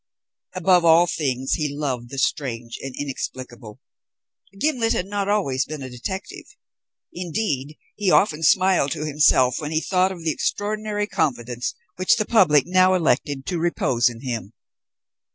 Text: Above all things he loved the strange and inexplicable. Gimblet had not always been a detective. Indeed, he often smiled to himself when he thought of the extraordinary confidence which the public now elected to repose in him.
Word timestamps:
Above 0.55 0.83
all 0.83 1.05
things 1.05 1.51
he 1.53 1.71
loved 1.71 2.09
the 2.09 2.17
strange 2.17 2.79
and 2.81 2.95
inexplicable. 2.97 3.79
Gimblet 4.59 4.93
had 4.93 5.05
not 5.05 5.29
always 5.29 5.63
been 5.63 5.83
a 5.83 5.91
detective. 5.91 6.45
Indeed, 7.13 7.77
he 7.97 8.09
often 8.09 8.41
smiled 8.41 8.93
to 8.93 9.05
himself 9.05 9.57
when 9.61 9.69
he 9.69 9.79
thought 9.79 10.11
of 10.11 10.23
the 10.23 10.31
extraordinary 10.31 11.05
confidence 11.05 11.75
which 11.97 12.15
the 12.15 12.25
public 12.25 12.63
now 12.65 12.95
elected 12.95 13.45
to 13.45 13.59
repose 13.59 14.09
in 14.09 14.21
him. 14.21 14.53